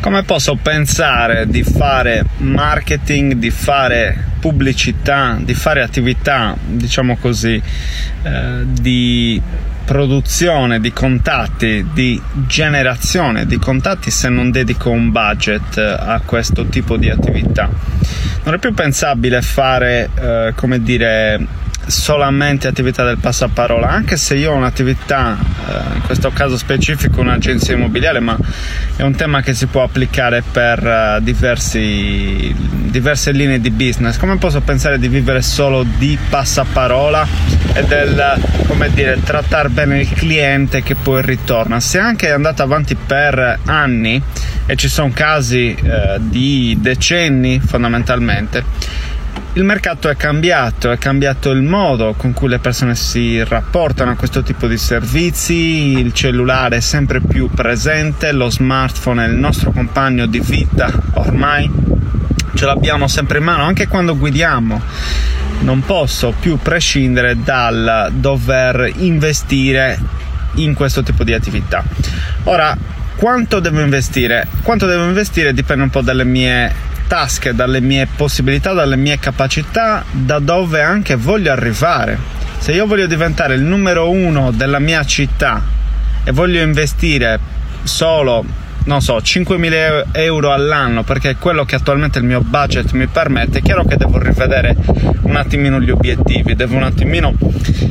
come 0.00 0.22
posso 0.22 0.56
pensare 0.56 1.46
di 1.46 1.62
fare 1.62 2.24
marketing, 2.38 3.34
di 3.34 3.50
fare 3.50 4.16
pubblicità, 4.40 5.38
di 5.40 5.54
fare 5.54 5.82
attività, 5.82 6.56
diciamo 6.58 7.16
così, 7.16 7.62
eh, 8.22 8.64
di 8.64 9.40
produzione 9.84 10.80
di 10.80 10.92
contatti, 10.92 11.84
di 11.92 12.20
generazione 12.46 13.44
di 13.44 13.56
contatti 13.58 14.10
se 14.10 14.28
non 14.28 14.50
dedico 14.52 14.90
un 14.90 15.10
budget 15.10 15.78
a 15.78 16.20
questo 16.24 16.66
tipo 16.66 16.96
di 16.96 17.10
attività. 17.10 17.68
Non 18.44 18.54
è 18.54 18.58
più 18.58 18.72
pensabile 18.72 19.42
fare, 19.42 20.08
eh, 20.14 20.52
come 20.54 20.80
dire, 20.80 21.44
solamente 21.86 22.68
attività 22.68 23.04
del 23.04 23.18
passaparola, 23.18 23.88
anche 23.88 24.16
se 24.16 24.36
io 24.36 24.52
ho 24.52 24.54
un'attività, 24.54 25.36
eh, 25.68 25.96
in 25.96 26.02
questo 26.02 26.30
caso 26.30 26.56
specifico 26.56 27.20
un'agenzia 27.20 27.74
immobiliare, 27.74 28.20
ma 28.20 28.36
è 28.96 29.02
un 29.02 29.14
tema 29.14 29.40
che 29.42 29.54
si 29.54 29.66
può 29.66 29.82
applicare 29.82 30.42
per 30.42 30.82
uh, 30.82 31.22
diversi, 31.22 32.54
diverse 32.56 33.32
linee 33.32 33.60
di 33.60 33.70
business. 33.70 34.18
Come 34.18 34.36
posso 34.36 34.60
pensare 34.60 34.98
di 34.98 35.08
vivere 35.08 35.42
solo 35.42 35.84
di 35.96 36.18
passaparola 36.28 37.26
e 37.72 37.84
del, 37.84 38.34
come 38.66 38.90
dire, 38.90 39.18
trattare 39.22 39.68
bene 39.68 40.00
il 40.00 40.12
cliente 40.12 40.82
che 40.82 40.94
poi 40.94 41.22
ritorna? 41.22 41.80
Se 41.80 41.98
anche 41.98 42.28
è 42.28 42.32
andato 42.32 42.62
avanti 42.62 42.94
per 42.94 43.60
anni 43.64 44.22
e 44.66 44.76
ci 44.76 44.88
sono 44.88 45.10
casi 45.12 45.74
eh, 45.74 46.18
di 46.20 46.76
decenni 46.80 47.58
fondamentalmente, 47.58 48.62
il 49.54 49.64
mercato 49.64 50.08
è 50.08 50.14
cambiato, 50.14 50.92
è 50.92 50.98
cambiato 50.98 51.50
il 51.50 51.62
modo 51.62 52.14
con 52.16 52.32
cui 52.32 52.48
le 52.48 52.60
persone 52.60 52.94
si 52.94 53.42
rapportano 53.42 54.12
a 54.12 54.14
questo 54.14 54.42
tipo 54.42 54.68
di 54.68 54.76
servizi, 54.76 55.98
il 55.98 56.12
cellulare 56.12 56.76
è 56.76 56.80
sempre 56.80 57.20
più 57.20 57.50
presente, 57.50 58.30
lo 58.30 58.48
smartphone 58.48 59.24
è 59.24 59.28
il 59.28 59.34
nostro 59.34 59.72
compagno 59.72 60.26
di 60.26 60.38
vita 60.38 60.92
ormai, 61.14 61.68
ce 62.54 62.64
l'abbiamo 62.64 63.08
sempre 63.08 63.38
in 63.38 63.44
mano 63.44 63.64
anche 63.64 63.88
quando 63.88 64.16
guidiamo. 64.16 64.80
Non 65.62 65.80
posso 65.84 66.32
più 66.38 66.56
prescindere 66.56 67.36
dal 67.42 68.10
dover 68.14 68.90
investire 68.98 69.98
in 70.54 70.74
questo 70.74 71.02
tipo 71.02 71.22
di 71.22 71.34
attività. 71.34 71.84
Ora, 72.44 72.74
quanto 73.16 73.60
devo 73.60 73.80
investire? 73.80 74.46
Quanto 74.62 74.86
devo 74.86 75.04
investire 75.04 75.52
dipende 75.52 75.82
un 75.82 75.90
po' 75.90 76.00
dalle 76.00 76.24
mie 76.24 76.88
tasche, 77.10 77.56
dalle 77.56 77.80
mie 77.80 78.06
possibilità, 78.06 78.72
dalle 78.72 78.94
mie 78.94 79.18
capacità, 79.18 80.04
da 80.12 80.38
dove 80.38 80.80
anche 80.80 81.16
voglio 81.16 81.50
arrivare. 81.50 82.16
Se 82.58 82.70
io 82.70 82.86
voglio 82.86 83.08
diventare 83.08 83.54
il 83.54 83.62
numero 83.62 84.08
uno 84.10 84.52
della 84.52 84.78
mia 84.78 85.04
città 85.04 85.60
e 86.22 86.30
voglio 86.30 86.62
investire 86.62 87.40
solo 87.82 88.44
non 88.84 89.02
so, 89.02 89.16
5.000 89.16 90.06
euro 90.12 90.52
all'anno 90.52 91.02
perché 91.02 91.30
è 91.30 91.36
quello 91.36 91.64
che 91.64 91.74
attualmente 91.74 92.18
il 92.18 92.24
mio 92.24 92.40
budget 92.40 92.92
mi 92.92 93.08
permette, 93.08 93.58
è 93.58 93.62
chiaro 93.62 93.84
che 93.84 93.96
devo 93.96 94.18
rivedere 94.18 94.76
un 95.22 95.34
attimino 95.34 95.80
gli 95.80 95.90
obiettivi, 95.90 96.54
devo 96.54 96.76
un 96.76 96.84
attimino 96.84 97.34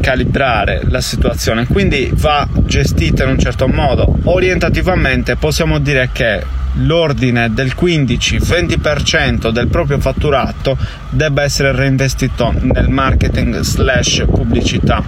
calibrare 0.00 0.80
la 0.88 1.00
situazione, 1.02 1.66
quindi 1.66 2.10
va 2.14 2.48
gestita 2.52 3.24
in 3.24 3.30
un 3.30 3.38
certo 3.38 3.68
modo. 3.68 4.18
Orientativamente 4.24 5.36
possiamo 5.36 5.78
dire 5.78 6.08
che 6.12 6.60
l'ordine 6.74 7.52
del 7.52 7.74
15-20% 7.78 9.50
del 9.50 9.68
proprio 9.68 9.98
fatturato 9.98 10.76
debba 11.10 11.42
essere 11.42 11.72
reinvestito 11.72 12.52
nel 12.58 12.88
marketing 12.88 13.60
slash 13.60 14.24
pubblicità. 14.26 15.02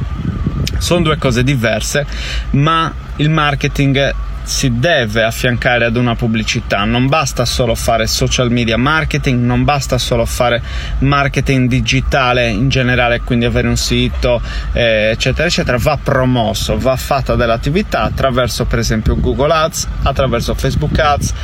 Sono 0.79 1.03
due 1.03 1.17
cose 1.17 1.43
diverse, 1.43 2.07
ma 2.51 2.93
il 3.17 3.31
marketing 3.31 4.15
si 4.45 4.79
deve 4.79 5.23
affiancare 5.23 5.87
ad 5.87 5.97
una 5.97 6.15
pubblicità, 6.15 6.85
non 6.85 7.09
basta 7.09 7.45
solo 7.45 7.75
fare 7.75 8.07
social 8.07 8.51
media 8.51 8.77
marketing, 8.77 9.43
non 9.43 9.65
basta 9.65 9.99
solo 9.99 10.25
fare 10.25 10.63
marketing 10.99 11.69
digitale 11.69 12.49
in 12.49 12.69
generale, 12.69 13.21
quindi 13.21 13.47
avere 13.47 13.69
un 13.69 13.77
sito, 13.77 14.41
eh, 14.73 15.11
eccetera, 15.13 15.49
eccetera, 15.49 15.79
va 15.79 15.99
promosso, 16.03 16.79
va 16.79 16.97
fatta 16.97 17.35
dell'attività 17.35 18.03
attraverso 18.03 18.65
per 18.67 18.79
esempio 18.79 19.19
Google 19.19 19.53
Ads, 19.53 19.89
attraverso 20.03 20.55
Facebook 20.55 20.99
Ads, 20.99 21.35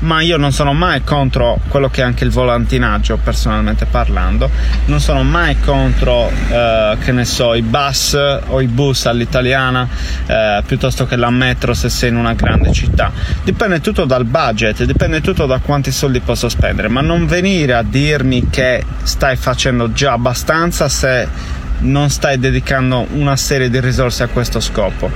ma 0.00 0.20
io 0.20 0.36
non 0.36 0.52
sono 0.52 0.72
mai 0.72 1.02
contro 1.02 1.58
quello 1.68 1.88
che 1.88 2.02
è 2.02 2.04
anche 2.04 2.24
il 2.24 2.30
volantinaggio, 2.30 3.18
personalmente 3.22 3.86
parlando. 3.86 4.50
Non 4.86 5.00
sono 5.00 5.22
mai 5.22 5.58
contro, 5.60 6.30
eh, 6.48 6.96
che 7.02 7.12
ne 7.12 7.24
so, 7.24 7.54
i 7.54 7.62
bus 7.62 8.16
o 8.46 8.60
i 8.60 8.66
bus 8.66 9.06
all'italiana 9.06 9.88
eh, 10.26 10.62
piuttosto 10.66 11.06
che 11.06 11.16
la 11.16 11.30
metro 11.30 11.74
se 11.74 11.88
sei 11.88 12.10
in 12.10 12.16
una 12.16 12.34
grande 12.34 12.72
città. 12.72 13.12
Dipende 13.42 13.80
tutto 13.80 14.04
dal 14.04 14.24
budget, 14.24 14.84
dipende 14.84 15.20
tutto 15.20 15.46
da 15.46 15.58
quanti 15.58 15.90
soldi 15.90 16.20
posso 16.20 16.48
spendere, 16.48 16.88
ma 16.88 17.00
non 17.00 17.26
venire 17.26 17.74
a 17.74 17.82
dirmi 17.82 18.48
che 18.50 18.84
stai 19.02 19.36
facendo 19.36 19.92
già 19.92 20.12
abbastanza 20.12 20.88
se 20.88 21.58
non 21.80 22.10
stai 22.10 22.38
dedicando 22.38 23.06
una 23.12 23.36
serie 23.36 23.70
di 23.70 23.80
risorse 23.80 24.22
a 24.22 24.28
questo 24.28 24.60
scopo 24.60 25.10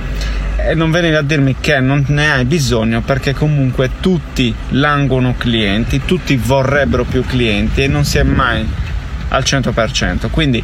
e 0.57 0.73
non 0.73 0.89
venire 0.89 1.17
a 1.17 1.21
dirmi 1.21 1.55
che 1.59 1.79
non 1.79 2.03
ne 2.07 2.31
hai 2.31 2.45
bisogno 2.45 3.01
perché 3.01 3.33
comunque 3.33 3.91
tutti 3.99 4.53
languono 4.69 5.35
clienti, 5.37 6.01
tutti 6.05 6.35
vorrebbero 6.37 7.03
più 7.03 7.23
clienti 7.23 7.83
e 7.83 7.87
non 7.87 8.03
si 8.03 8.17
è 8.17 8.23
mai 8.23 8.67
al 9.29 9.43
100%. 9.43 10.29
Quindi 10.29 10.63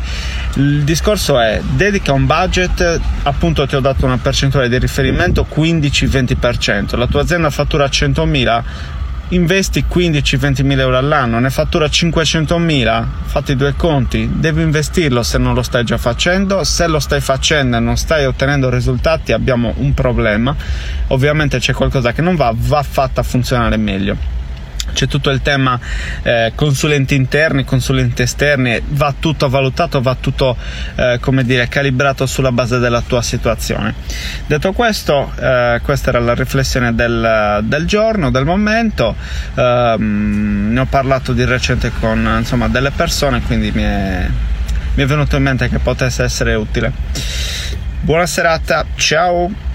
il 0.56 0.84
discorso 0.84 1.40
è 1.40 1.62
dedica 1.64 2.14
un 2.14 2.26
budget, 2.26 3.00
appunto 3.24 3.66
ti 3.68 3.76
ho 3.76 3.80
dato 3.80 4.06
una 4.06 4.18
percentuale 4.18 4.70
di 4.70 4.78
riferimento 4.80 5.46
15-20%, 5.54 6.98
la 6.98 7.08
tua 7.08 7.22
azienda 7.22 7.50
fattura 7.50 7.86
100.000, 7.86 8.64
investi 9.32 9.86
15-20 9.90 10.64
mila 10.64 10.82
euro 10.82 10.98
all'anno, 10.98 11.40
ne 11.40 11.50
fattura 11.50 11.90
500 11.90 12.58
mila, 12.58 13.08
fatti 13.24 13.56
due 13.56 13.74
conti, 13.76 14.30
devi 14.34 14.62
investirlo 14.62 15.24
se 15.24 15.38
non 15.38 15.54
lo 15.54 15.64
stai 15.64 15.84
già 15.84 15.98
facendo, 15.98 16.64
se 16.64 16.88
lo 16.88 17.00
stai 17.00 17.22
facendo 17.22 17.78
e 17.78 17.80
non 17.80 17.98
stai 17.98 18.26
ottenendo 18.26 18.70
risultati 18.70 19.32
abbiamo 19.32 19.74
un 19.78 19.94
problema, 19.94 20.56
ovviamente 21.08 21.60
c'è 21.60 21.74
qualcosa 21.74 22.12
che 22.12 22.22
non 22.22 22.36
va, 22.36 22.54
va 22.56 22.84
fatta 22.84 23.24
funzionare 23.24 23.78
meglio 23.78 24.40
c'è 24.94 25.08
tutto 25.08 25.30
il 25.30 25.42
tema 25.42 25.80
eh, 26.24 26.52
consulenti 26.56 27.16
interni, 27.16 27.64
consulenti 27.64 28.22
esterni, 28.22 28.82
va 28.90 29.14
tutto 29.18 29.50
valutato, 29.50 30.02
va 30.02 30.16
tutto 30.20 30.56
eh, 30.96 31.18
come 31.20 31.44
dire, 31.44 31.68
calibrato 31.68 32.26
sulla 32.26 32.52
base 32.52 32.80
della 32.80 33.02
tua 33.02 33.22
situazione. 33.22 33.94
Detto 34.46 34.72
questo, 34.74 35.32
eh, 35.40 35.80
questa 35.84 36.10
era 36.10 36.20
la 36.20 36.34
riflessione 36.34 36.94
del, 36.94 37.60
del 37.64 37.86
giorno, 37.86 38.32
del 38.32 38.46
momento, 38.46 39.16
ehm, 39.56 40.70
ne 40.72 40.80
ho 40.80 40.86
parlato 40.86 41.34
di 41.34 41.46
recente 41.46 41.92
con 42.00 42.38
insomma, 42.40 42.68
delle 42.68 42.92
persone, 42.92 43.42
quindi 43.42 43.72
mi 43.74 43.84
è, 43.84 44.28
mi 44.94 45.04
è 45.04 45.06
venuto 45.06 45.36
in 45.36 45.44
mente 45.44 45.70
che 45.70 45.80
potesse 45.80 46.24
essere 46.24 46.54
utile. 46.54 46.92
Buona 48.02 48.26
serata, 48.26 48.86
ciao! 48.96 49.71